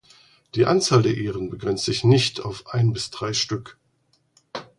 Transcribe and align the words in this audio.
Die 0.55 0.65
Anzahl 0.65 1.03
der 1.03 1.15
Ähren 1.15 1.51
begrenzt 1.51 1.85
sich 1.85 2.03
nicht 2.03 2.39
auf 2.41 2.65
ein 2.73 2.91
bis 2.91 3.11
drei 3.11 3.33
Stück. 3.33 3.77